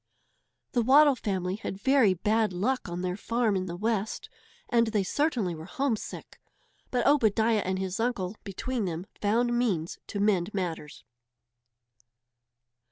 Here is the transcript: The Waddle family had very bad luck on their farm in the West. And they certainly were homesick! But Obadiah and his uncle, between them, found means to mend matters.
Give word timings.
The 0.71 0.81
Waddle 0.81 1.13
family 1.15 1.57
had 1.57 1.77
very 1.79 2.15
bad 2.15 2.53
luck 2.53 2.89
on 2.89 3.01
their 3.01 3.15
farm 3.15 3.55
in 3.55 3.67
the 3.67 3.75
West. 3.75 4.31
And 4.67 4.87
they 4.87 5.03
certainly 5.03 5.53
were 5.53 5.65
homesick! 5.67 6.39
But 6.89 7.05
Obadiah 7.05 7.59
and 7.63 7.77
his 7.77 7.99
uncle, 7.99 8.35
between 8.43 8.85
them, 8.85 9.05
found 9.21 9.55
means 9.55 9.99
to 10.07 10.19
mend 10.19 10.55
matters. 10.55 11.03